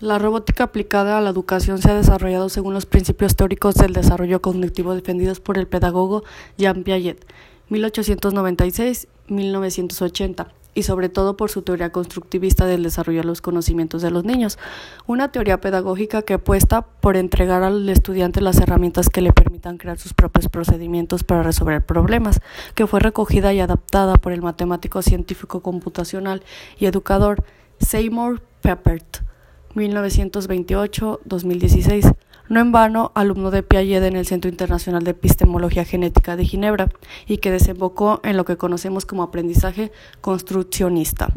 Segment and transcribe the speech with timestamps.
[0.00, 4.40] La robótica aplicada a la educación se ha desarrollado según los principios teóricos del desarrollo
[4.40, 6.24] cognitivo defendidos por el pedagogo
[6.56, 7.22] Jean Piaget,
[7.68, 14.24] 1896-1980, y sobre todo por su teoría constructivista del desarrollo de los conocimientos de los
[14.24, 14.58] niños,
[15.06, 19.98] una teoría pedagógica que apuesta por entregar al estudiante las herramientas que le permitan crear
[19.98, 22.40] sus propios procedimientos para resolver problemas,
[22.74, 26.42] que fue recogida y adaptada por el matemático científico computacional
[26.78, 27.44] y educador
[27.80, 29.28] Seymour Papert.
[29.74, 32.14] 1928-2016.
[32.48, 36.88] No en vano, alumno de Piaget en el Centro Internacional de Epistemología Genética de Ginebra
[37.26, 41.28] y que desembocó en lo que conocemos como aprendizaje construccionista.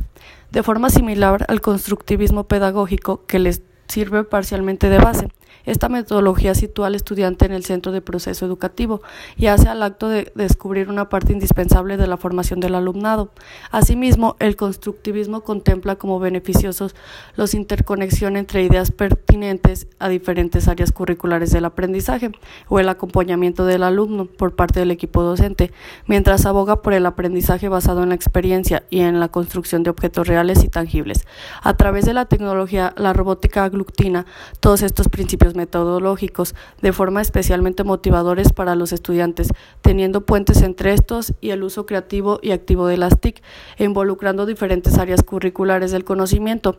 [0.52, 5.28] De forma similar al constructivismo pedagógico que les sirve parcialmente de base.
[5.66, 9.02] Esta metodología sitúa al estudiante en el centro del proceso educativo
[9.38, 13.32] y hace al acto de descubrir una parte indispensable de la formación del alumnado.
[13.72, 16.96] Asimismo, el constructivismo contempla como beneficiosos
[17.36, 22.32] los interconexión entre ideas pertinentes a diferentes áreas curriculares del aprendizaje
[22.68, 25.72] o el acompañamiento del alumno por parte del equipo docente,
[26.08, 30.28] mientras aboga por el aprendizaje basado en la experiencia y en la construcción de objetos
[30.28, 31.26] reales y tangibles.
[31.62, 34.26] A través de la tecnología, la robótica aglutina
[34.60, 39.50] todos estos principios metodológicos, de forma especialmente motivadores para los estudiantes,
[39.82, 43.42] teniendo puentes entre estos y el uso creativo y activo de las TIC,
[43.78, 46.78] involucrando diferentes áreas curriculares del conocimiento.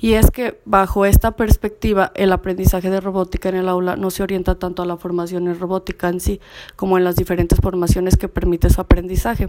[0.00, 4.22] Y es que, bajo esta perspectiva, el aprendizaje de robótica en el aula no se
[4.22, 6.40] orienta tanto a la formación en robótica en sí,
[6.76, 9.48] como en las diferentes formaciones que permite su aprendizaje,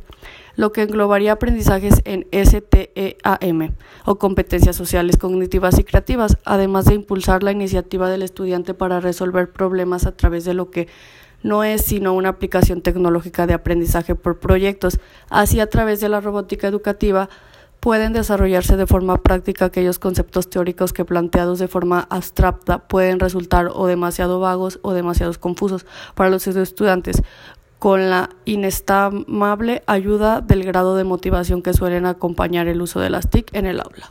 [0.56, 7.44] lo que englobaría aprendizajes en STEAM, o competencias sociales, cognitivas y creativas, además de impulsar
[7.44, 10.88] la iniciativa del estudiante para resolver problemas a través de lo que
[11.44, 15.00] no es sino una aplicación tecnológica de aprendizaje por proyectos.
[15.30, 17.30] Así, a través de la robótica educativa,
[17.80, 23.70] pueden desarrollarse de forma práctica aquellos conceptos teóricos que planteados de forma abstracta pueden resultar
[23.74, 27.22] o demasiado vagos o demasiado confusos para los estudiantes,
[27.80, 33.30] con la inestimable ayuda del grado de motivación que suelen acompañar el uso de las
[33.30, 34.10] TIC en el aula.